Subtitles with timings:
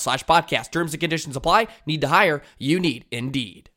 [0.00, 0.70] slash podcast.
[0.72, 1.68] Terms and conditions apply.
[1.86, 2.42] Need to hire?
[2.58, 3.70] You need Indeed.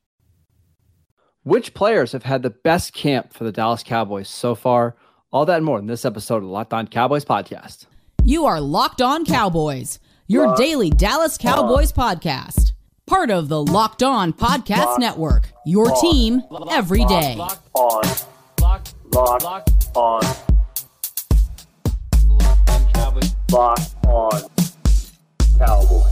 [1.44, 4.96] Which players have had the best camp for the Dallas Cowboys so far?
[5.32, 7.86] All that and more in this episode of the Locked On Cowboys podcast.
[8.24, 12.16] You are Locked On Cowboys, your Locked daily Dallas Cowboys on.
[12.16, 12.72] podcast.
[13.06, 16.00] Part of the Locked On Podcast Locked Network, your on.
[16.02, 17.36] team every day.
[17.36, 18.02] Locked on.
[18.62, 20.22] Locked, Locked, Locked on.
[22.30, 23.36] Locked on Cowboys.
[23.52, 24.63] Locked on
[25.58, 26.04] Cowboys.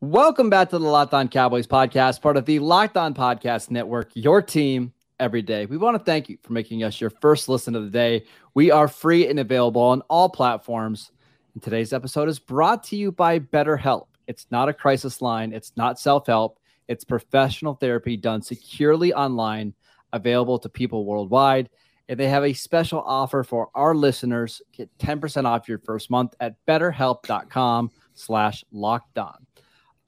[0.00, 4.10] Welcome back to the Locked On Cowboys podcast, part of the Locked On Podcast Network,
[4.14, 5.66] your team every day.
[5.66, 8.24] We want to thank you for making us your first listen of the day.
[8.54, 11.12] We are free and available on all platforms.
[11.54, 14.06] And today's episode is brought to you by BetterHelp.
[14.26, 19.74] It's not a crisis line, it's not self help, it's professional therapy done securely online,
[20.12, 21.68] available to people worldwide.
[22.10, 24.60] And they have a special offer for our listeners.
[24.72, 29.46] Get 10% off your first month at betterhelp.com slash locked on.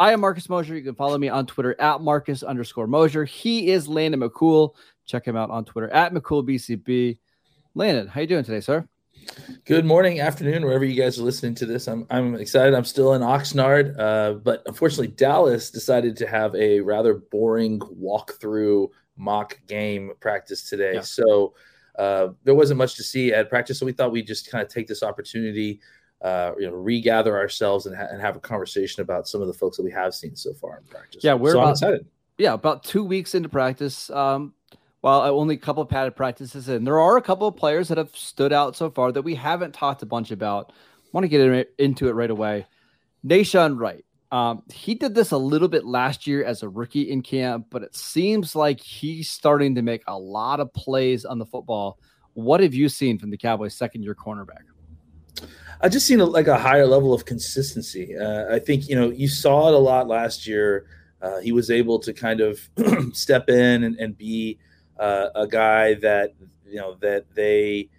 [0.00, 0.74] I am Marcus Mosher.
[0.74, 3.24] You can follow me on Twitter at Marcus underscore Mosher.
[3.24, 4.74] He is Landon McCool.
[5.06, 7.18] Check him out on Twitter at McCoolBCB.
[7.76, 8.84] Landon, how you doing today, sir?
[9.64, 11.86] Good morning, afternoon, wherever you guys are listening to this.
[11.86, 12.74] I'm I'm excited.
[12.74, 18.88] I'm still in Oxnard, uh, but unfortunately, Dallas decided to have a rather boring walkthrough
[19.16, 20.94] mock game practice today.
[20.94, 21.02] Yeah.
[21.02, 21.54] So
[21.98, 23.78] uh, there wasn't much to see at practice.
[23.78, 25.80] So we thought we'd just kind of take this opportunity
[26.22, 29.52] uh, you know, regather ourselves and, ha- and, have a conversation about some of the
[29.52, 31.24] folks that we have seen so far in practice.
[31.24, 32.06] Yeah, we're so about, excited.
[32.38, 34.08] Yeah, about two weeks into practice.
[34.08, 34.54] Um,
[35.02, 36.84] well, only a couple of padded practices in.
[36.84, 39.74] There are a couple of players that have stood out so far that we haven't
[39.74, 40.72] talked a bunch about.
[41.10, 42.66] Want to get into it right away.
[43.26, 44.04] Nahshon Wright.
[44.32, 47.82] Um, he did this a little bit last year as a rookie in camp, but
[47.82, 51.98] it seems like he's starting to make a lot of plays on the football.
[52.32, 54.62] What have you seen from the Cowboys' second year cornerback?
[55.82, 58.16] I just seen a, like a higher level of consistency.
[58.16, 60.86] Uh, I think you know you saw it a lot last year.
[61.20, 62.58] Uh, he was able to kind of
[63.12, 64.58] step in and, and be
[64.98, 66.32] uh, a guy that
[66.66, 67.90] you know that they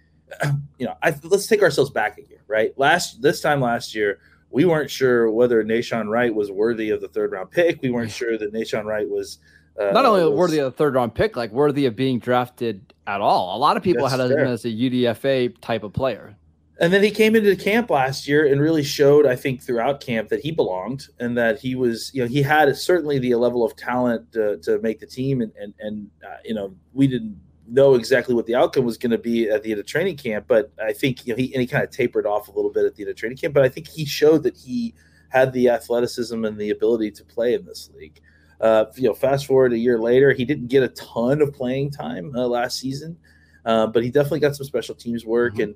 [0.78, 4.18] you know I, let's take ourselves back a year right last this time last year
[4.54, 7.82] we weren't sure whether Nahshon Wright was worthy of the third round pick.
[7.82, 9.38] We weren't sure that Nahshon Wright was
[9.78, 12.94] uh, not only was, worthy of the third round pick like worthy of being drafted
[13.08, 13.56] at all.
[13.56, 16.36] A lot of people had him as a UDFA type of player.
[16.80, 20.28] And then he came into camp last year and really showed, I think, throughout camp
[20.28, 23.76] that he belonged and that he was, you know, he had certainly the level of
[23.76, 25.40] talent to, to make the team.
[25.40, 29.10] And, and, and uh, you know, we didn't know exactly what the outcome was going
[29.10, 31.60] to be at the end of training camp, but I think, you know, he, and
[31.60, 33.64] he kind of tapered off a little bit at the end of training camp, but
[33.64, 34.94] I think he showed that he
[35.30, 38.20] had the athleticism and the ability to play in this league.
[38.60, 41.90] Uh, you know, fast forward a year later, he didn't get a ton of playing
[41.90, 43.16] time uh, last season,
[43.64, 45.62] uh, but he definitely got some special teams work mm-hmm.
[45.62, 45.74] and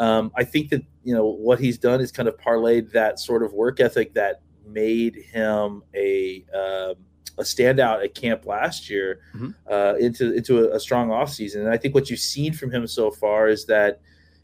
[0.00, 3.42] um, I think that you know what he's done is kind of parlayed that sort
[3.42, 6.94] of work ethic that made him a um,
[7.40, 9.50] a standout at camp last year mm-hmm.
[9.70, 11.60] uh, into into a, a strong offseason.
[11.60, 14.00] And I think what you've seen from him so far is that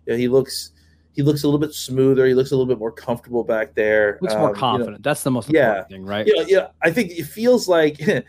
[0.06, 0.72] you know, he looks
[1.12, 2.26] he looks a little bit smoother.
[2.26, 4.18] He looks a little bit more comfortable back there.
[4.20, 4.96] Looks um, more confident.
[4.96, 6.26] You know, That's the most important yeah, thing, right?
[6.26, 6.68] Yeah, yeah.
[6.82, 8.24] I think it feels like in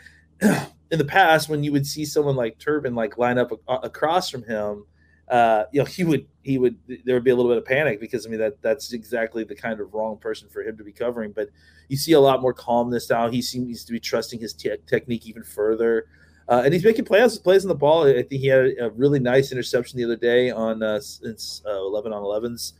[0.89, 4.43] the past when you would see someone like Turbin like line up a, across from
[4.43, 4.85] him
[5.29, 7.99] uh, you know, he would he would there would be a little bit of panic
[7.99, 10.93] because I mean that that's exactly the kind of wrong person for him to be
[10.93, 11.31] covering.
[11.33, 11.49] But
[11.89, 13.29] you see a lot more calmness now.
[13.29, 16.07] He seems to be trusting his te- technique even further.
[16.49, 18.07] Uh, and he's making plays plays on the ball.
[18.07, 21.77] I think he had a really nice interception the other day on uh, it's, uh,
[21.77, 22.73] 11 on 11s.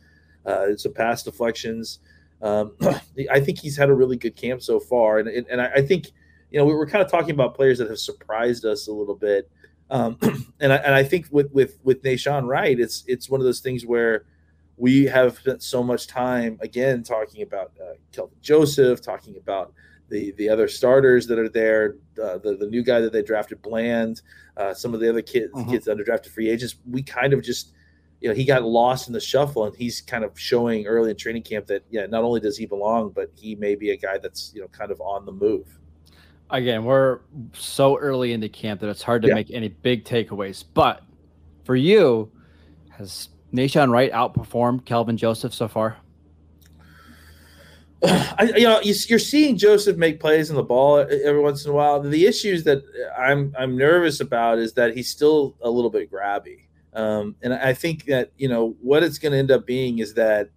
[0.46, 2.00] Uh, some pass deflections.
[2.40, 2.72] Um,
[3.30, 6.12] I think he's had a really good camp so far, and and, I, I think
[6.50, 9.14] you know we were kind of talking about players that have surprised us a little
[9.14, 9.50] bit.
[9.90, 10.18] Um,
[10.60, 13.60] and I, and I think with with with Nahshon Wright, it's it's one of those
[13.60, 14.24] things where
[14.76, 19.72] we have spent so much time again talking about uh, Kelvin Joseph, talking about
[20.08, 23.60] the the other starters that are there, uh, the the new guy that they drafted,
[23.62, 24.22] Bland,
[24.56, 25.70] uh, some of the other kids uh-huh.
[25.70, 26.76] kids underdrafted free agents.
[26.88, 27.72] We kind of just
[28.20, 31.16] you know he got lost in the shuffle, and he's kind of showing early in
[31.16, 34.18] training camp that yeah, not only does he belong, but he may be a guy
[34.18, 35.77] that's you know kind of on the move
[36.50, 37.20] again, we're
[37.52, 39.34] so early into camp that it's hard to yeah.
[39.34, 40.64] make any big takeaways.
[40.74, 41.02] But
[41.64, 42.30] for you,
[42.90, 45.96] has Nahshon Wright outperformed Kelvin Joseph so far?
[48.04, 51.74] I, you know, you're seeing Joseph make plays in the ball every once in a
[51.74, 52.00] while.
[52.00, 52.82] The issues that
[53.18, 57.74] I'm I'm nervous about is that he's still a little bit grabby, um, and I
[57.74, 60.50] think that you know what it's going to end up being is that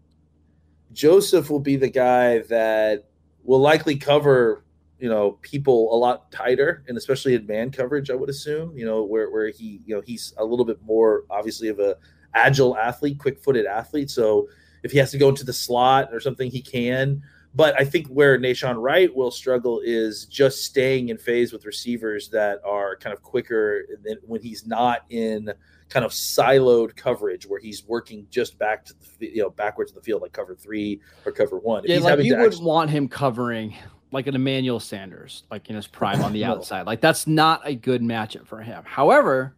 [0.94, 3.06] Joseph will be the guy that
[3.44, 4.64] will likely cover
[5.02, 8.86] you know people a lot tighter and especially in man coverage i would assume you
[8.86, 11.98] know where, where he you know he's a little bit more obviously of a
[12.36, 14.48] agile athlete quick-footed athlete so
[14.84, 17.22] if he has to go into the slot or something he can
[17.56, 22.30] but i think where Nahshon Wright will struggle is just staying in phase with receivers
[22.30, 25.52] that are kind of quicker than when he's not in
[25.90, 29.96] kind of siloed coverage where he's working just back to the you know backwards in
[29.96, 31.84] the field like cover three or cover one.
[31.86, 32.66] Yeah, like you would actually...
[32.66, 33.76] want him covering
[34.12, 36.86] like an Emmanuel Sanders, like in his prime on the outside.
[36.86, 38.84] Like that's not a good matchup for him.
[38.86, 39.56] However,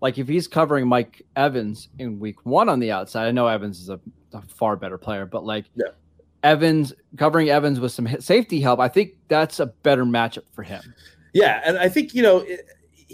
[0.00, 3.80] like if he's covering Mike Evans in week one on the outside, I know Evans
[3.80, 4.00] is a,
[4.32, 5.88] a far better player, but like yeah.
[6.42, 10.94] Evans covering Evans with some safety help, I think that's a better matchup for him.
[11.32, 12.44] Yeah, and I think you know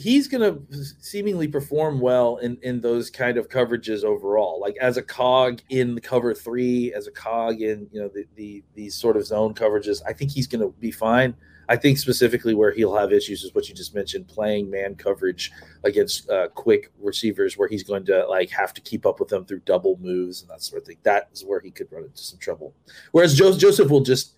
[0.01, 4.97] he's going to seemingly perform well in in those kind of coverages overall like as
[4.97, 8.95] a cog in the cover three as a cog in you know the, the these
[8.95, 11.35] sort of zone coverages i think he's going to be fine.
[11.69, 15.53] I think specifically where he'll have issues is what you just mentioned playing man coverage
[15.85, 19.45] against uh, quick receivers where he's going to like have to keep up with them
[19.45, 20.97] through double moves and that sort of thing.
[21.05, 22.75] That is where he could run into some trouble.
[23.13, 24.35] Whereas joseph will just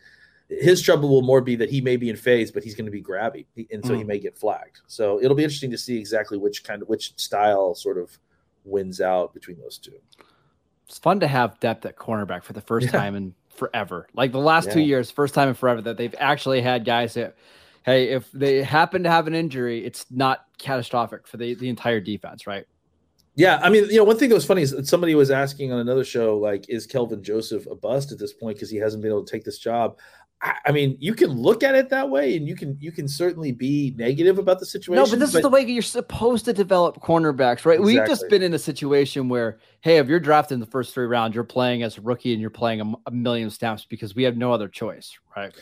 [0.60, 2.92] his trouble will more be that he may be in phase, but he's going to
[2.92, 3.98] be grabby, and so mm.
[3.98, 4.80] he may get flagged.
[4.86, 8.18] So it'll be interesting to see exactly which kind of which style sort of
[8.64, 9.98] wins out between those two.
[10.86, 12.92] It's fun to have depth at cornerback for the first yeah.
[12.92, 14.08] time in forever.
[14.14, 14.74] Like the last yeah.
[14.74, 17.36] two years, first time in forever that they've actually had guys that,
[17.84, 22.00] hey, if they happen to have an injury, it's not catastrophic for the, the entire
[22.00, 22.66] defense, right?
[23.34, 25.78] Yeah, I mean, you know, one thing that was funny is somebody was asking on
[25.78, 29.10] another show, like, is Kelvin Joseph a bust at this point because he hasn't been
[29.10, 29.98] able to take this job?
[30.42, 33.52] I mean, you can look at it that way, and you can you can certainly
[33.52, 35.04] be negative about the situation.
[35.04, 35.38] No, but this but...
[35.38, 37.78] is the way you're supposed to develop cornerbacks, right?
[37.78, 37.84] Exactly.
[37.84, 41.06] We've just been in a situation where, hey, if you're drafted in the first three
[41.06, 44.24] rounds, you're playing as a rookie and you're playing a, a million snaps because we
[44.24, 45.54] have no other choice, right?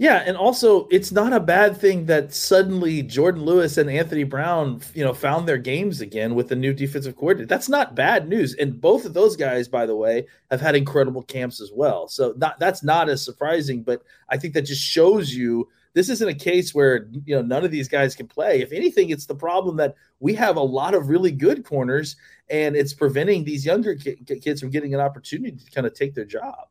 [0.00, 4.80] Yeah, and also it's not a bad thing that suddenly Jordan Lewis and Anthony Brown,
[4.94, 7.48] you know, found their games again with the new defensive coordinator.
[7.48, 8.54] That's not bad news.
[8.54, 12.06] And both of those guys, by the way, have had incredible camps as well.
[12.06, 16.28] So not, that's not as surprising, but I think that just shows you this isn't
[16.28, 18.60] a case where you know none of these guys can play.
[18.60, 22.14] If anything, it's the problem that we have a lot of really good corners,
[22.48, 26.24] and it's preventing these younger kids from getting an opportunity to kind of take their
[26.24, 26.68] job.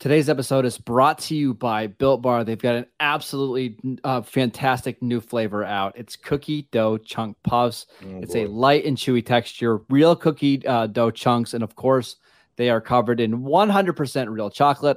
[0.00, 2.42] Today's episode is brought to you by Built Bar.
[2.42, 5.92] They've got an absolutely uh, fantastic new flavor out.
[5.94, 7.84] It's cookie dough chunk puffs.
[8.02, 8.46] Oh, it's boy.
[8.46, 12.16] a light and chewy texture, real cookie uh, dough chunks, and of course,
[12.56, 14.96] they are covered in 100% real chocolate.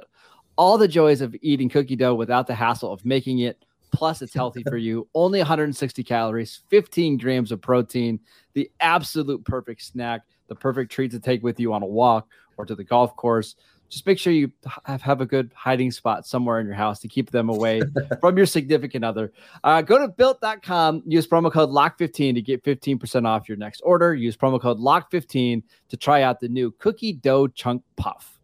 [0.56, 3.62] All the joys of eating cookie dough without the hassle of making it.
[3.92, 5.06] Plus, it's healthy for you.
[5.14, 8.20] Only 160 calories, 15 grams of protein.
[8.54, 12.64] The absolute perfect snack, the perfect treat to take with you on a walk or
[12.64, 13.56] to the golf course
[13.88, 14.50] just make sure you
[14.84, 17.80] have, have a good hiding spot somewhere in your house to keep them away
[18.20, 19.32] from your significant other.
[19.62, 24.14] Uh, go to built.com, use promo code LOCK15 to get 15% off your next order.
[24.14, 28.38] Use promo code LOCK15 to try out the new cookie dough chunk puff.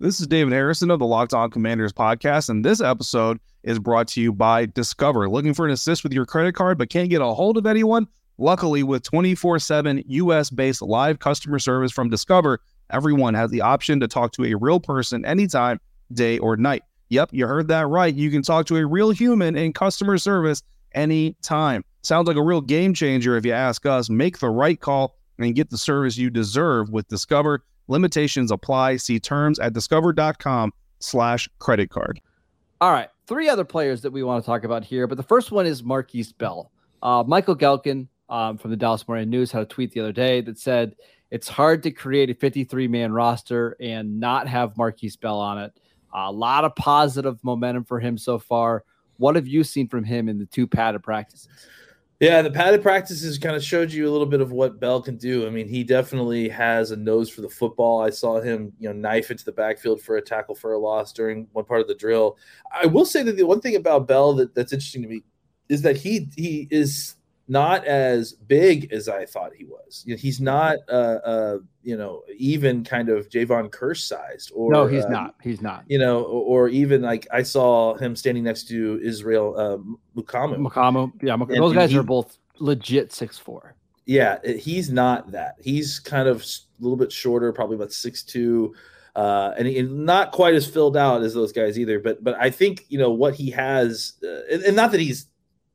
[0.00, 4.06] This is David Harrison of the Locked On Commanders podcast, and this episode is brought
[4.08, 5.28] to you by Discover.
[5.28, 8.06] Looking for an assist with your credit card but can't get a hold of anyone?
[8.38, 12.60] Luckily, with 24 7 US based live customer service from Discover,
[12.90, 15.80] Everyone has the option to talk to a real person anytime,
[16.12, 16.82] day or night.
[17.10, 18.14] Yep, you heard that right.
[18.14, 21.84] You can talk to a real human in customer service anytime.
[22.02, 24.10] Sounds like a real game changer if you ask us.
[24.10, 27.64] Make the right call and get the service you deserve with Discover.
[27.88, 28.96] Limitations apply.
[28.96, 32.20] See terms at discover.com slash credit card.
[32.80, 33.08] All right.
[33.26, 35.82] Three other players that we want to talk about here, but the first one is
[35.82, 36.70] Markquese Bell.
[37.02, 40.40] Uh, Michael Gehlken um, from the Dallas Morning News had a tweet the other day
[40.42, 40.96] that said
[41.30, 45.72] it's hard to create a 53 man roster and not have Markquese Bell on it.
[46.14, 48.84] A lot of positive momentum for him so far.
[49.18, 51.48] What have you seen from him in the two padded practices?
[52.20, 55.16] Yeah, the padded practices kind of showed you a little bit of what Bell can
[55.16, 55.46] do.
[55.46, 58.00] I mean, he definitely has a nose for the football.
[58.00, 61.12] I saw him, you know, knife into the backfield for a tackle for a loss
[61.12, 62.36] during one part of the drill.
[62.72, 65.22] I will say that the one thing about Bell that, that's interesting to me
[65.68, 67.14] is that he he is
[67.48, 70.04] not as big as I thought he was.
[70.06, 74.52] He's not, uh, uh, you know, even kind of Jayron Kearse sized.
[74.54, 75.34] Or no, he's uh, not.
[75.42, 75.84] He's not.
[75.88, 79.78] You know, or, or, even like I saw him standing next to Israel uh,
[80.20, 80.58] Mukuamu.
[80.58, 83.74] Mukuamu, yeah, Muk- those guys he, are both legit six four.
[84.04, 85.56] Yeah, he's not that.
[85.60, 88.74] He's kind of a little bit shorter, probably about six two.
[89.16, 92.50] Uh, and, he, not quite as filled out as those guys either, but but I
[92.50, 95.26] think you know what he has, uh, and, and not that he's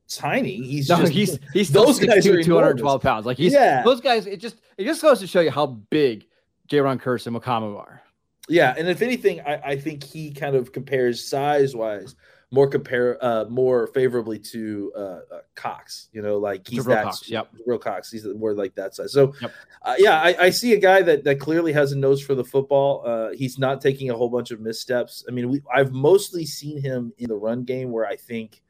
[0.08, 0.56] tiny.
[0.56, 3.26] He's no, just he's he's those guys are 212 pounds.
[3.26, 3.82] Like he's yeah.
[3.82, 4.26] those guys.
[4.26, 6.26] It just it just goes to show you how big
[6.68, 8.02] Jayron Kearse and Mukuamu are.
[8.48, 12.14] Yeah, and if anything, I, I think he kind of compares size wise
[12.54, 16.08] more compare uh more favorably to uh, uh Cox.
[16.12, 17.48] You know, like he's that Cox, yep.
[17.66, 18.10] real Cox.
[18.10, 19.12] He's more like that size.
[19.12, 19.52] So yep.
[19.82, 22.44] uh, yeah, I, I, see a guy that that clearly has a nose for the
[22.44, 23.02] football.
[23.04, 25.24] Uh he's not taking a whole bunch of missteps.
[25.28, 28.62] I mean, we I've mostly seen him in the run game where I think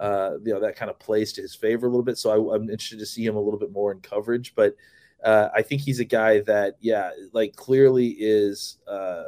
[0.00, 2.18] uh, you know that kind of plays to his favor a little bit.
[2.18, 4.54] So I, am interested to see him a little bit more in coverage.
[4.54, 4.74] But
[5.22, 9.24] uh, I think he's a guy that, yeah, like clearly is uh,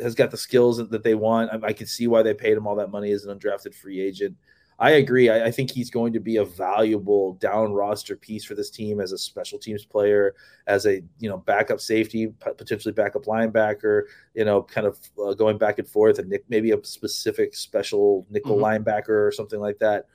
[0.00, 1.50] has got the skills that they want.
[1.52, 4.00] I, I can see why they paid him all that money as an undrafted free
[4.00, 4.36] agent.
[4.80, 5.28] I agree.
[5.28, 9.00] I, I, think he's going to be a valuable down roster piece for this team
[9.00, 10.36] as a special teams player,
[10.68, 14.02] as a you know backup safety, potentially backup linebacker.
[14.34, 18.56] You know, kind of uh, going back and forth, and maybe a specific special nickel
[18.56, 18.84] mm-hmm.
[18.84, 20.06] linebacker or something like that.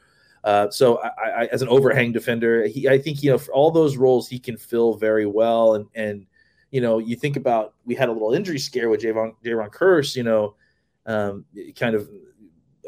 [0.46, 3.70] Uh, so, I, I, as an overhang defender, he, I think you know for all
[3.70, 5.76] those roles he can fill very well.
[5.76, 6.26] And and
[6.72, 10.16] you know, you think about we had a little injury scare with Jayron Jayron Kearse.
[10.16, 10.56] You know,
[11.06, 12.10] um, kind of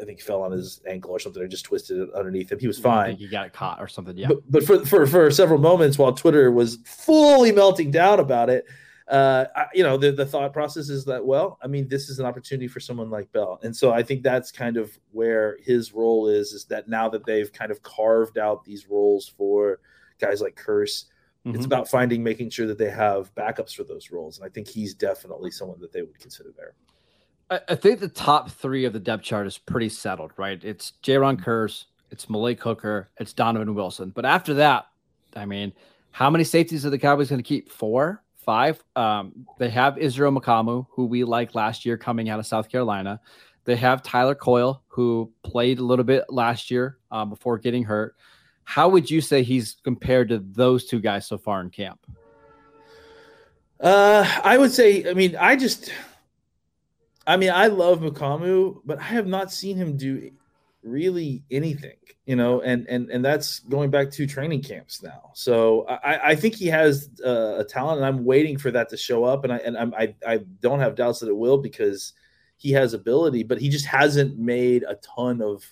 [0.00, 2.58] I think he fell on his ankle or something, or just twisted it underneath him.
[2.58, 3.16] He was fine.
[3.16, 4.16] he got caught or something.
[4.16, 4.28] Yeah.
[4.28, 8.66] But, but, for, for for several moments while Twitter was fully melting down about it,
[9.08, 12.18] uh, I, you know, the the thought process is that well, I mean, this is
[12.18, 15.92] an opportunity for someone like Bell, and so I think that's kind of where his
[15.92, 16.52] role is.
[16.52, 19.80] Is that now that they've kind of carved out these roles for
[20.18, 21.04] guys like Kearse,
[21.46, 21.54] Mm-hmm.
[21.54, 24.66] It's about finding, making sure that they have backups for those roles, and I think
[24.66, 26.74] he's definitely someone that they would consider there.
[27.50, 30.62] I, think the top three of the depth chart is pretty settled, right?
[30.64, 34.10] It's Jayron Kearse, it's Malik Hooker, it's Donovan Wilson.
[34.10, 34.86] But after that,
[35.36, 35.72] I mean,
[36.10, 37.70] how many safeties are the Cowboys going to keep?
[37.70, 38.82] Four, five.
[38.96, 43.20] Um, they have Israel Mukuamu, who we liked last year coming out of South Carolina.
[43.64, 48.16] They have Tyler Coyle, who played a little bit last year uh, before getting hurt.
[48.64, 52.00] How would you say he's compared to those two guys so far in camp?
[53.78, 55.92] Uh, I would say, I mean, I just
[57.26, 60.30] I mean, I love Mukuamu, but I have not seen him do
[60.82, 65.30] really anything, you know, and and and that's going back to training camps now.
[65.34, 68.96] So I, I think he has uh, a talent, and I'm waiting for that to
[68.96, 72.12] show up, and I and I'm, I I don't have doubts that it will because
[72.56, 75.64] he has ability, but he just hasn't made a ton of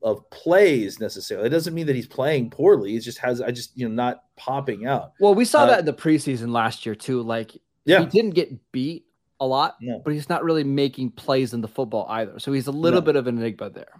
[0.00, 1.48] of plays necessarily.
[1.48, 2.94] It doesn't mean that he's playing poorly.
[2.94, 5.12] It just has I just you know not popping out.
[5.18, 7.22] Well, we saw uh, that in the preseason last year too.
[7.22, 8.00] Like yeah.
[8.00, 9.06] he didn't get beat
[9.40, 10.00] a lot, no.
[10.04, 12.38] but he's not really making plays in the football either.
[12.38, 13.04] So he's a little no.
[13.04, 13.92] bit of an enigma there.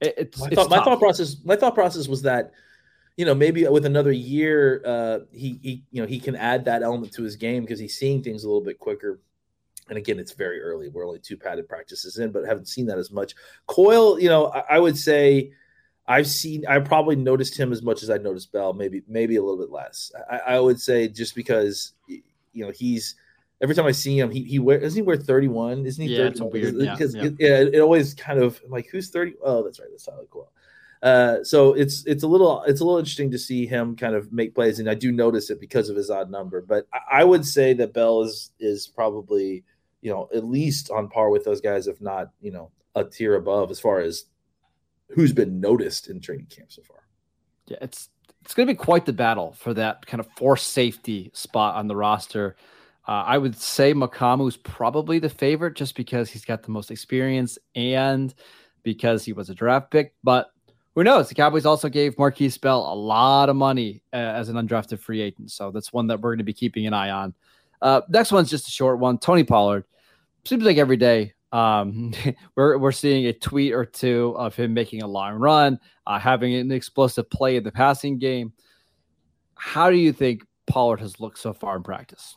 [0.00, 1.36] It, it's, my, it's thought, my, thought, process.
[1.44, 2.52] My thought process was that,
[3.16, 6.82] you know, maybe with another year, uh, he he you know he can add that
[6.82, 9.20] element to his game because he's seeing things a little bit quicker.
[9.88, 10.88] And again, it's very early.
[10.88, 13.34] We're only two padded practices in, but haven't seen that as much.
[13.66, 15.52] Coyle, you know, I, I would say.
[16.08, 19.42] I've seen I probably noticed him as much as I noticed Bell, maybe maybe a
[19.42, 20.12] little bit less.
[20.30, 22.22] I, I, would say just because you
[22.54, 23.16] know he's
[23.62, 25.86] every time I see him, he he wear doesn't he wear 31?
[25.86, 26.10] Isn't he?
[26.12, 26.32] Yeah, 31?
[26.32, 26.78] it's weird.
[26.78, 27.60] Because yeah, yeah.
[27.60, 29.34] It, it, always kind of I'm like who's 30?
[29.42, 30.52] Oh, that's right, that's Tyler Coyle.
[31.02, 34.32] Uh, so it's it's a little it's a little interesting to see him kind of
[34.32, 36.62] make plays, and I do notice it because of his odd number.
[36.62, 39.62] But I, I would say that Bell is is probably
[40.00, 43.36] you know at least on par with those guys, if not you know a tier
[43.36, 44.24] above as far as
[45.10, 47.06] who's been noticed in training camp so far.
[47.66, 48.08] Yeah, it's
[48.42, 51.88] it's going to be quite the battle for that kind of force safety spot on
[51.88, 52.56] the roster.
[53.06, 57.56] Uh, I would say is probably the favorite just because he's got the most experience
[57.76, 58.34] and
[58.82, 60.14] because he was a draft pick.
[60.24, 60.50] But
[60.94, 61.28] who knows?
[61.28, 65.20] The Cowboys also gave Markquese Bell a lot of money uh, as an undrafted free
[65.20, 65.50] agent.
[65.52, 67.34] So that's one that we're going to be keeping an eye on.
[67.80, 69.18] Uh, next one's just a short one.
[69.18, 69.84] Tony Pollard.
[70.44, 72.12] Seems like every day um,
[72.56, 76.54] we're, we're seeing a tweet or two of him making a long run, uh, having
[76.54, 78.52] an explosive play in the passing game.
[79.54, 82.36] How do you think Pollard has looked so far in practice?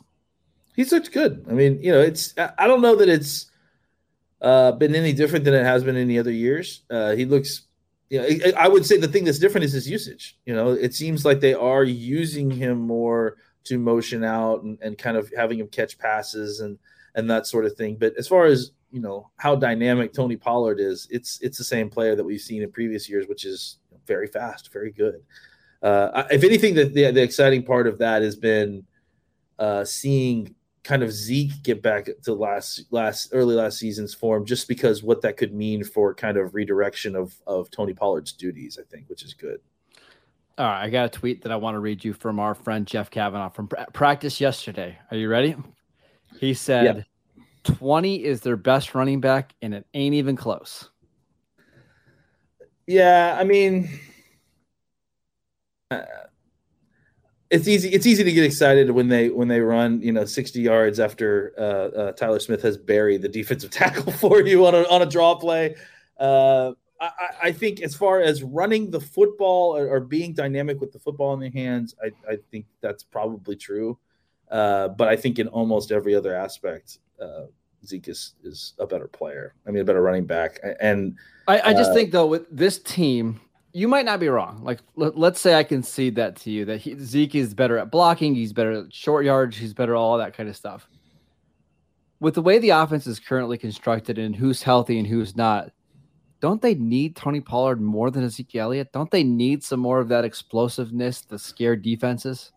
[0.80, 1.44] He's looked good.
[1.46, 3.50] I mean, you know, it's I don't know that it's
[4.40, 6.84] uh, been any different than it has been any other years.
[6.88, 7.66] Uh, he looks,
[8.08, 10.38] you know, I would say the thing that's different is his usage.
[10.46, 14.96] You know, it seems like they are using him more to motion out and, and
[14.96, 16.78] kind of having him catch passes and
[17.14, 17.96] and that sort of thing.
[17.96, 21.90] But as far as you know how dynamic Tony Pollard is, it's it's the same
[21.90, 25.20] player that we've seen in previous years, which is very fast, very good.
[25.82, 28.86] Uh, if anything, the, the, the exciting part of that has been
[29.58, 34.68] uh, seeing kind of Zeke get back to last last early last season's form, just
[34.68, 38.84] because what that could mean for kind of redirection of of Tony Pollard's duties, I
[38.90, 39.60] think, which is good.
[40.58, 42.86] All right, I got a tweet that I want to read you from our friend
[42.86, 44.98] Jeff Kavanaugh from practice yesterday.
[45.10, 45.56] Are you ready?
[46.38, 47.06] He said,
[47.64, 50.90] 20 is their best running back, and it ain't even close.
[52.86, 53.88] Yeah, I mean,
[55.90, 56.02] uh,
[57.50, 57.88] it's easy.
[57.88, 61.52] It's easy to get excited when they when they run, you know, 60 yards after
[61.58, 65.06] uh, uh, Tyler Smith has buried the defensive tackle for you on a on a
[65.06, 65.74] draw play.
[66.18, 67.10] Uh, I,
[67.44, 71.32] I, think as far as running the football or, or, being dynamic with the football
[71.32, 73.98] in their hands, I, I think that's probably true.
[74.50, 77.46] Uh, but I think in almost every other aspect, uh,
[77.86, 79.54] Zeke is, is a better player.
[79.66, 80.60] I mean, a better running back.
[80.78, 81.16] And
[81.48, 83.40] I, I just uh, think though with this team,
[83.72, 84.60] you might not be wrong.
[84.62, 87.90] Like let, us say I concede that to you that he, Zeke is better at
[87.90, 90.88] blocking, he's better at short yards, he's better at all that kind of stuff.
[92.18, 95.70] With the way the offense is currently constructed and who's healthy and who's not,
[96.40, 98.92] don't they need Tony Pollard more than Ezekiel Elliott?
[98.92, 102.52] Don't they need some more of that explosiveness to scare defenses?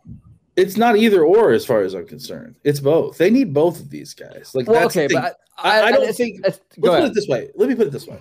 [0.56, 2.56] It's not either or, as far as I'm concerned.
[2.64, 3.18] It's both.
[3.18, 4.52] They need both of these guys.
[4.54, 6.42] Like, well, okay, but I, I, I don't I, think.
[6.44, 7.50] Let's put it this way.
[7.56, 8.20] Let me put it this way.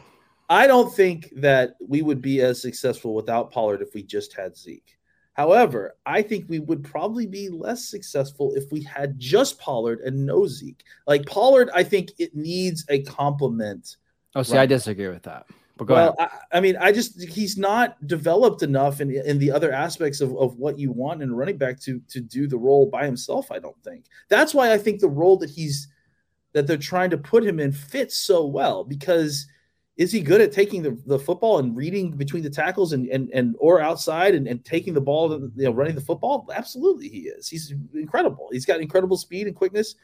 [0.53, 4.57] I don't think that we would be as successful without Pollard if we just had
[4.57, 4.99] Zeke.
[5.33, 10.27] However, I think we would probably be less successful if we had just Pollard and
[10.27, 10.85] no Zeke.
[11.07, 13.97] Like Pollard, I think it needs a complement
[14.35, 14.63] Oh, see, right.
[14.63, 15.47] I disagree with that.
[15.77, 19.51] But go well, I, I, mean, I just he's not developed enough in in the
[19.51, 22.59] other aspects of, of what you want in a running back to to do the
[22.59, 23.51] role by himself.
[23.51, 25.89] I don't think that's why I think the role that he's
[26.53, 29.47] that they're trying to put him in fits so well because
[29.97, 33.31] is he good at taking the, the football and reading between the tackles and and,
[33.33, 37.19] and or outside and, and taking the ball you know running the football absolutely he
[37.21, 39.97] is he's incredible he's got incredible speed and quickness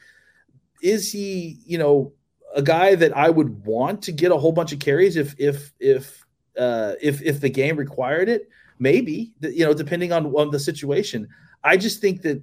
[0.81, 2.13] is he you know
[2.55, 5.73] a guy that I would want to get a whole bunch of carries if if
[5.79, 6.25] if
[6.57, 8.49] uh, if if the game required it.
[8.79, 11.27] Maybe you know, depending on on the situation.
[11.63, 12.41] I just think that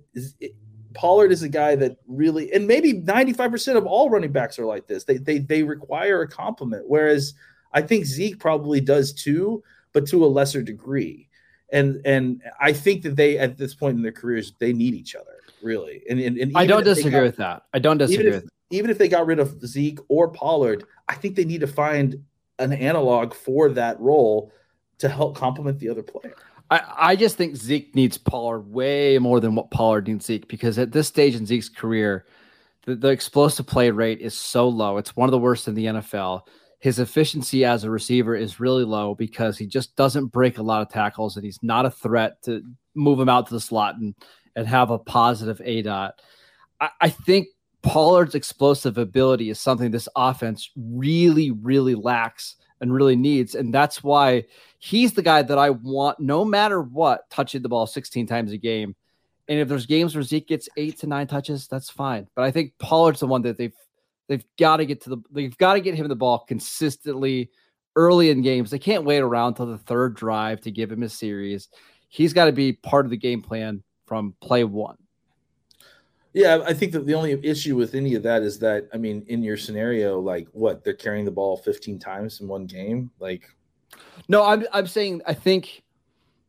[0.96, 4.58] Pollard is a guy that really, and maybe ninety five percent of all running backs
[4.58, 5.04] are like this.
[5.04, 7.34] They they they require a complement, whereas
[7.72, 11.28] I think Zeke probably does too, but to a lesser degree.
[11.72, 15.14] And and I think that they at this point in their careers they need each
[15.14, 16.02] other really.
[16.08, 17.62] And, and, and I don't disagree got, with that.
[17.74, 21.14] I don't disagree if, with even if they got rid of Zeke or Pollard, I
[21.14, 22.24] think they need to find
[22.58, 24.52] an analog for that role
[24.98, 26.36] to help complement the other player.
[26.70, 30.78] I, I just think Zeke needs Pollard way more than what Pollard needs Zeke because
[30.78, 32.26] at this stage in Zeke's career,
[32.86, 34.96] the, the explosive play rate is so low.
[34.96, 36.42] It's one of the worst in the NFL.
[36.80, 40.82] His efficiency as a receiver is really low because he just doesn't break a lot
[40.82, 42.62] of tackles and he's not a threat to
[42.94, 44.14] move him out to the slot and,
[44.56, 46.20] and have a positive A dot.
[46.80, 47.48] I, I think
[47.82, 53.54] Pollard's explosive ability is something this offense really, really lacks and really needs.
[53.54, 54.44] And that's why
[54.78, 58.58] he's the guy that I want, no matter what, touching the ball 16 times a
[58.58, 58.94] game.
[59.48, 62.26] And if there's games where Zeke gets eight to nine touches, that's fine.
[62.34, 63.74] But I think Pollard's the one that they've
[64.28, 67.50] they've got to get to the they've got to get him the ball consistently
[67.94, 68.70] early in games.
[68.70, 71.68] They can't wait around till the third drive to give him a series.
[72.08, 74.96] He's got to be part of the game plan from play one.
[76.36, 79.24] Yeah, I think that the only issue with any of that is that I mean,
[79.26, 83.48] in your scenario, like what they're carrying the ball 15 times in one game, like.
[84.28, 85.82] No, I'm I'm saying I think,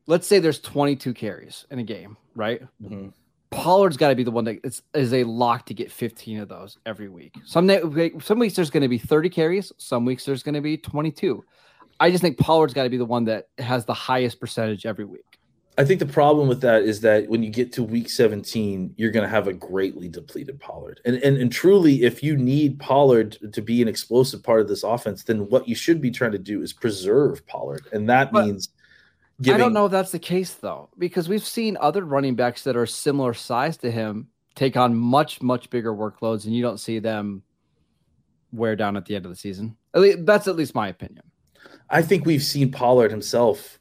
[0.05, 2.61] let's say there's 22 carries in a game, right?
[2.83, 3.09] Mm-hmm.
[3.49, 6.49] Pollard's got to be the one that is, is a lock to get 15 of
[6.49, 7.35] those every week.
[7.45, 7.69] Some
[8.19, 11.45] some weeks there's going to be 30 carries, some weeks there's going to be 22.
[12.01, 15.05] I just think Pollard's got to be the one that has the highest percentage every
[15.05, 15.36] week.
[15.79, 19.11] I think the problem with that is that when you get to week 17, you're
[19.11, 20.99] going to have a greatly depleted Pollard.
[21.05, 24.83] And, and and truly, if you need Pollard to be an explosive part of this
[24.83, 28.45] offense, then what you should be trying to do is preserve Pollard, and that But
[28.45, 28.69] means.
[29.47, 32.75] I don't know if that's the case though, because we've seen other running backs that
[32.75, 36.97] are similar size to him take on much much bigger workloads, and you don't see
[36.97, 37.43] them
[38.51, 39.77] wear down at the end of the season.
[39.93, 41.23] At least, that's at least my opinion.
[41.87, 43.77] I think we've seen Pollard himself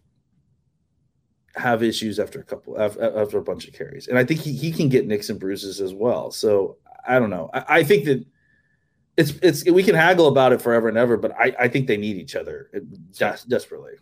[1.57, 4.53] have issues after a couple af- after a bunch of carries, and I think he,
[4.53, 6.31] he can get nicks and bruises as well.
[6.31, 7.51] So I don't know.
[7.55, 8.25] I, I think that
[9.17, 11.97] it's it's we can haggle about it forever and ever, but I, I think they
[11.97, 12.71] need each other
[13.13, 13.93] des- desperately.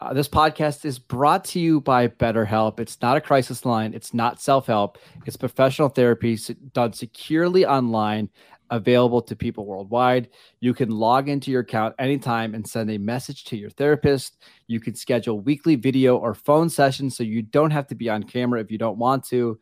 [0.00, 2.80] Uh, this podcast is brought to you by BetterHelp.
[2.80, 3.94] It's not a crisis line.
[3.94, 4.98] It's not self help.
[5.24, 6.38] It's professional therapy
[6.72, 8.28] done securely online,
[8.70, 10.28] available to people worldwide.
[10.60, 14.38] You can log into your account anytime and send a message to your therapist.
[14.66, 18.22] You can schedule weekly video or phone sessions so you don't have to be on
[18.22, 19.58] camera if you don't want to.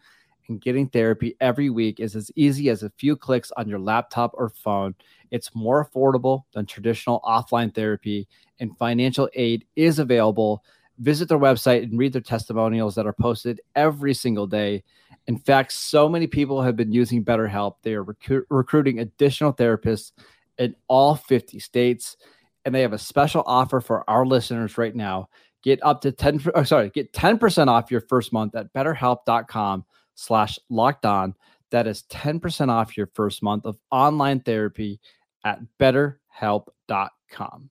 [0.48, 4.32] And getting therapy every week is as easy as a few clicks on your laptop
[4.34, 4.94] or phone.
[5.30, 10.64] It's more affordable than traditional offline therapy, and financial aid is available.
[10.98, 14.84] Visit their website and read their testimonials that are posted every single day.
[15.26, 17.76] In fact, so many people have been using BetterHelp.
[17.82, 20.12] They are recru- recruiting additional therapists
[20.58, 22.16] in all 50 states,
[22.64, 25.28] and they have a special offer for our listeners right now.
[25.62, 30.58] Get up to 10 oh, sorry, get 10% off your first month at betterhelp.com slash
[30.68, 31.34] locked on.
[31.70, 35.00] That is 10% off your first month of online therapy
[35.44, 37.70] at betterhelp.com.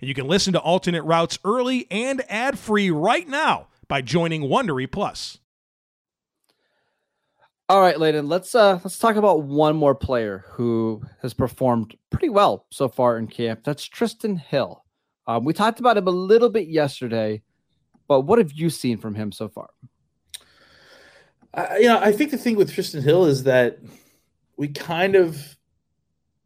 [0.00, 4.90] and you can listen to Alternate Routes early and ad-free right now by joining Wondery
[4.90, 5.38] Plus.
[7.68, 12.28] All right, Landon, let's uh let's talk about one more player who has performed pretty
[12.28, 13.64] well so far in camp.
[13.64, 14.84] That's Trysten Hill.
[15.26, 17.42] Um, we talked about him a little bit yesterday,
[18.06, 19.70] but what have you seen from him so far?
[21.54, 23.78] I, you know, I think the thing with Trysten Hill is that
[24.58, 25.56] we kind of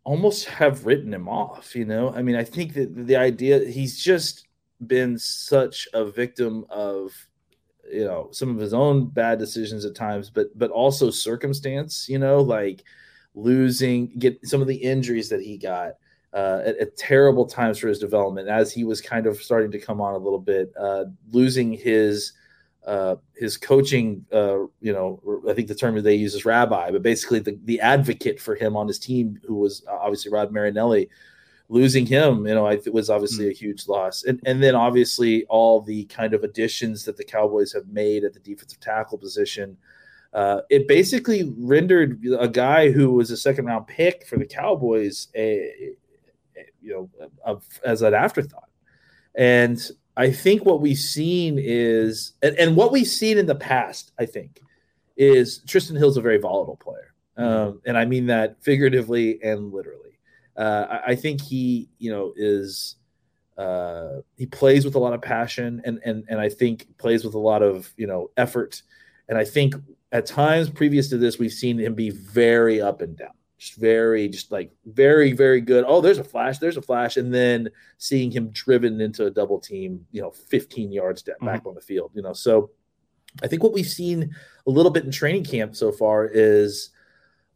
[0.09, 1.77] almost have written him off.
[1.77, 4.47] You know, I mean, I think that the idea he's just
[4.87, 7.13] been such a victim of
[7.93, 12.09] you know some of his own bad decisions at times, but but also circumstance.
[12.09, 12.85] You know, like
[13.35, 15.93] losing get some of the injuries that he got.
[16.35, 19.79] Uh, at, at, terrible times for his development, as he was kind of starting to
[19.79, 22.33] come on a little bit, uh, losing his
[22.89, 27.03] uh, his coaching, uh, you know, I think the term they use is rabbi, but
[27.03, 31.11] basically the, the advocate for him on his team, who was obviously Rod Marinelli,
[31.69, 33.51] losing him, you know, I it was obviously mm-hmm.
[33.51, 34.25] a huge loss.
[34.25, 38.33] And, and then obviously all the kind of additions that the Cowboys have made at
[38.33, 39.77] the defensive tackle position.
[40.33, 45.29] Uh, it basically rendered a guy who was a second round pick for the Cowboys,
[45.35, 45.95] a,
[46.57, 48.71] a you know, a, as an afterthought.
[49.35, 49.79] And
[50.19, 54.27] I think what we've seen is, and, and, what we've seen in the past, I
[54.27, 54.61] think,
[55.17, 57.15] is Trysten Hill's a very volatile player.
[57.37, 60.19] Um, and I mean that figuratively and literally.
[60.57, 62.97] Uh, I, I, think he, you know, is
[63.57, 67.35] uh, he plays with a lot of passion and and and I think plays with
[67.35, 68.83] a lot of you know effort.
[69.29, 69.77] And I think
[70.11, 74.29] at times previous to this, we've seen him be very up and down just very
[74.29, 75.85] just like very very good.
[75.87, 77.17] Oh there's a flash there's a flash.
[77.17, 77.69] And then
[77.99, 81.69] seeing him driven into a double team you know 15 yards back mm-hmm.
[81.69, 82.33] on the field you know?
[82.33, 82.71] So
[83.43, 84.35] i think what we've seen
[84.67, 86.91] a little bit in training camp so far is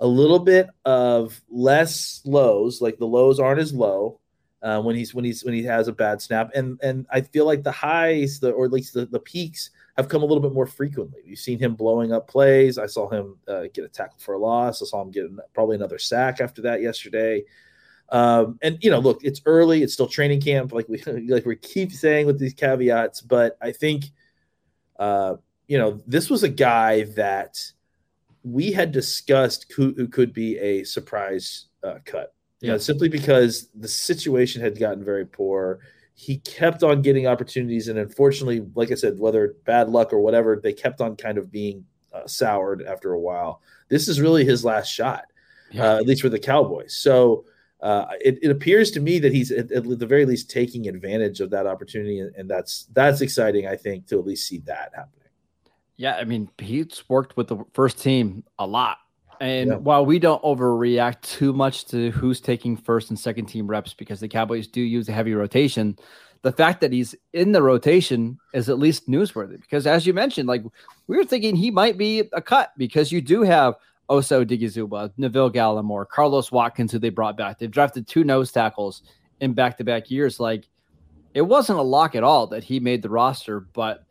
[0.01, 4.21] a little bit of less lows like the lows aren't as low
[4.62, 6.51] uh, when he's when he's when he has a bad snap.
[6.55, 10.09] And and i feel like the highs the or at least the, the peaks have
[10.09, 11.20] come a little bit more frequently.
[11.24, 12.78] You've seen him blowing up plays.
[12.78, 14.83] I saw him uh, get a tackle for a loss.
[14.83, 17.44] I saw him get probably another sack after that yesterday.
[18.09, 21.57] Um, and you know, look, it's early; it's still training camp, like we like we
[21.57, 23.20] keep saying with these caveats.
[23.20, 24.05] But I think,
[24.98, 27.59] uh, you know, this was a guy that
[28.44, 32.35] we had discussed who, who could be a surprise uh, cut.
[32.61, 35.81] You know, simply because the situation had gotten very poor.
[36.14, 40.61] He kept on getting opportunities, and unfortunately, like I said, whether bad luck or whatever,
[40.62, 43.62] they kept on kind of being uh, soured after a while.
[43.88, 45.25] This is really his last shot,
[45.77, 46.94] uh, at least for the Cowboys.
[46.94, 47.44] So
[47.81, 51.40] uh, it, it, appears to me that he's at, at, the very least taking advantage
[51.40, 53.66] of that opportunity, and, and, that's that's exciting.
[53.66, 55.29] I think to at least see that happening.
[55.96, 58.98] Yeah, I mean, he's worked with the first team a lot.
[59.42, 59.76] And yeah.
[59.76, 64.20] while we don't overreact too much to who's taking first and second team reps because
[64.20, 65.98] the Cowboys do use a heavy rotation,
[66.42, 70.46] the fact that he's in the rotation is at least newsworthy because as you mentioned,
[70.46, 70.62] like
[71.09, 73.74] we were thinking he might be a cut because you do have
[74.09, 77.59] Osa Odighizuwa, Neville Gallimore, Carlos Watkins, who they brought back.
[77.59, 79.02] They've drafted two nose tackles
[79.40, 80.38] in back to back years.
[80.38, 80.68] Like
[81.35, 84.05] it wasn't a lock at all that he made the roster, but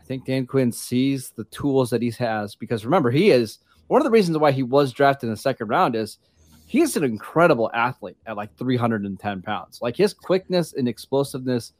[0.00, 3.58] I think Dan Quinn sees the tools that he has because remember, he is
[3.90, 6.18] one of the reasons why he was drafted in the second round is
[6.66, 9.80] he's an incredible athlete at like 310 pounds.
[9.82, 11.72] Like his quickness and explosiveness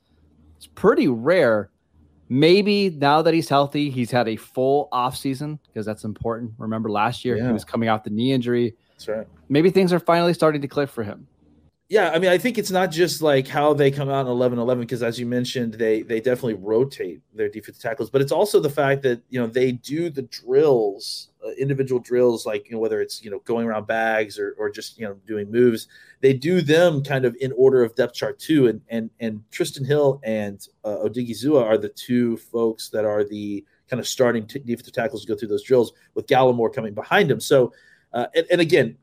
[0.59, 1.71] is pretty rare.
[2.29, 6.53] Maybe now that he's healthy, he's had a full off season because that's important.
[6.59, 7.47] Remember last year yeah.
[7.47, 8.75] he was coming off the knee injury.
[8.91, 9.29] That's right.
[9.49, 11.29] Maybe things are finally starting to click for him
[11.91, 14.61] yeah, I mean, I think it's not just like how they come out in 11
[14.61, 18.61] 11, because as you mentioned, they they definitely rotate their defensive tackles, but it's also
[18.61, 22.79] the fact that, you know, they do the drills, uh, individual drills, like, you know,
[22.79, 25.89] whether it's, you know, going around bags or, or just, you know, doing moves,
[26.21, 28.69] they do them kind of in order of depth chart too.
[28.69, 33.65] And, and, and Trysten Hill and uh, Odighizuwa are the two folks that are the
[33.89, 37.29] kind of starting t- defensive tackles to go through those drills with Gallimore coming behind
[37.29, 37.41] him.
[37.41, 37.73] So,
[38.13, 38.97] uh, and, and again,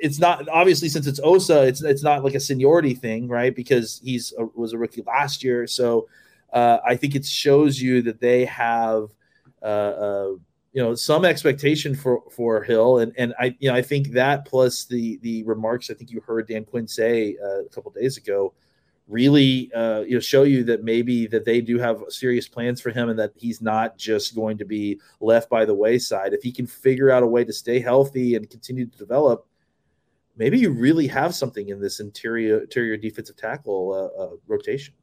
[0.00, 3.54] it's not obviously since it's Osa, it's it's not like a seniority thing, right?
[3.54, 6.08] Because he's a, was a rookie last year, so
[6.52, 9.10] uh, I think it shows you that they have
[9.62, 10.28] uh, uh,
[10.72, 14.46] you know some expectation for for Hill, and and I you know I think that
[14.46, 18.16] plus the the remarks I think you heard Dan Quinn say uh, a couple days
[18.16, 18.54] ago
[19.10, 22.90] really uh, you know show you that maybe that they do have serious plans for
[22.90, 26.32] him and that he's not just going to be left by the wayside.
[26.32, 29.46] If he can figure out a way to stay healthy and continue to develop
[30.40, 34.94] maybe you really have something in this interior interior defensive tackle uh, uh, rotation.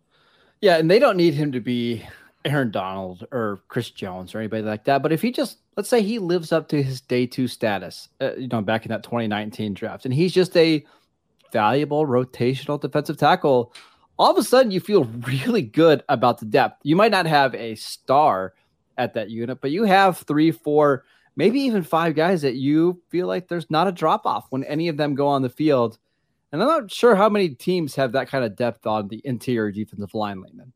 [0.62, 2.04] Yeah, and they don't need him to be
[2.44, 5.04] Aaron Donald or Chris Jones or anybody like that.
[5.04, 8.34] But if he just let's say he lives up to his day two status, uh,
[8.36, 10.84] you know, back in that 2019 draft, and he's just a
[11.54, 13.72] valuable rotational defensive tackle,
[14.18, 16.82] all of a sudden you feel really good about the depth.
[16.84, 18.56] You might not have a star
[18.98, 21.06] at that unit, but you have three, four
[21.38, 24.90] maybe even five guys that you feel like there's not a drop off when any
[24.90, 25.98] of them go on the field.
[26.52, 29.72] And I'm not sure how many teams have that kind of depth on the interior
[29.72, 30.74] defensive line, Landon.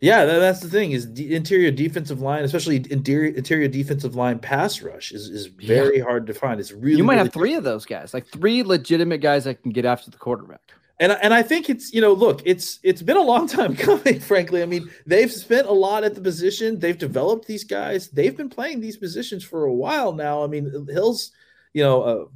[0.00, 4.82] Yeah, that's the thing is the interior defensive line, especially interior interior defensive line pass
[4.82, 6.04] rush is, is very yeah.
[6.04, 6.60] hard to find.
[6.60, 9.62] It's really you might really have three of those guys, like three legitimate guys that
[9.62, 13.02] can get after the quarterback and and I think it's you know look it's it's
[13.02, 14.62] been a long time coming frankly.
[14.62, 16.78] I mean they've spent a lot at the position.
[16.78, 18.08] They've developed these guys.
[18.08, 20.44] They've been playing these positions for a while now.
[20.44, 21.32] I mean Hill's
[21.72, 22.26] you know a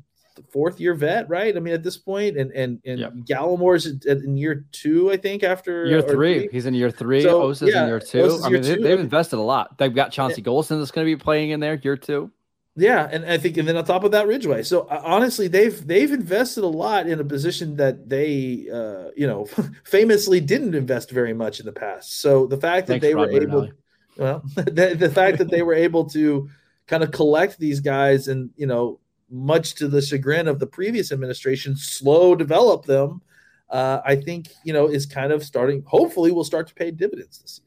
[0.52, 1.56] fourth year vet right?
[1.56, 3.12] I mean at this point and and and yep.
[3.24, 6.40] Gallimore's in year two I think after year three.
[6.40, 6.48] three.
[6.50, 7.22] he's in year three.
[7.22, 8.40] So, Osa's yeah, in year two.
[8.44, 9.78] I mean they, have invested a lot.
[9.78, 12.30] They've got Chauncey Golston that's going to be playing in there year two
[12.78, 14.62] yeah, and I think, and then on top of that, Ridgeway.
[14.62, 19.26] So uh, honestly, they've they've invested a lot in a position that they, uh, you
[19.26, 19.46] know,
[19.84, 22.20] famously didn't invest very much in the past.
[22.20, 23.70] So the fact that Thanks, they were able,
[24.16, 26.48] well, the, the fact that they were able to
[26.86, 31.10] kind of collect these guys and you know, much to the chagrin of the previous
[31.10, 33.20] administration, slow develop them,
[33.70, 35.82] uh, I think you know is kind of starting.
[35.84, 37.64] Hopefully, will start to pay dividends this season.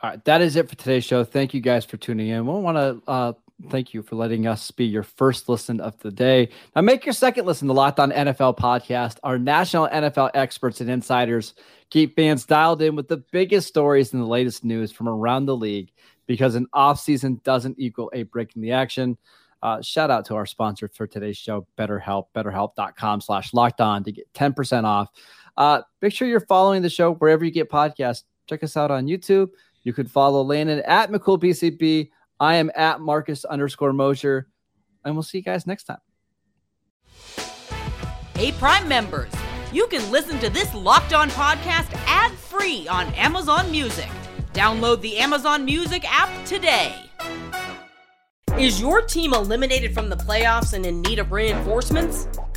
[0.00, 1.24] All right, that is it for today's show.
[1.24, 2.46] Thank you guys for tuning in.
[2.46, 3.32] We want to uh,
[3.70, 6.48] Thank you for letting us be your first listen of the day.
[6.76, 9.18] Now, make your second listen to Locked On NFL podcast.
[9.24, 11.54] Our national NFL experts and insiders
[11.90, 15.56] keep fans dialed in with the biggest stories and the latest news from around the
[15.56, 15.90] league
[16.28, 19.18] because an offseason doesn't equal a break in the action.
[19.60, 24.12] Uh, shout out to our sponsor for today's show, BetterHelp, betterhelp.com slash locked on to
[24.12, 25.08] get 10% off.
[25.56, 28.22] Uh, make sure you're following the show wherever you get podcasts.
[28.46, 29.50] Check us out on YouTube.
[29.82, 34.48] You could follow Landon at McCoolBCB I am at Marcus underscore Mosher,
[35.04, 35.98] and we'll see you guys next time.
[38.34, 39.32] Hey, Prime members,
[39.72, 44.08] you can listen to this locked on podcast ad free on Amazon Music.
[44.52, 46.94] Download the Amazon Music app today.
[48.56, 52.28] Is your team eliminated from the playoffs and in need of reinforcements?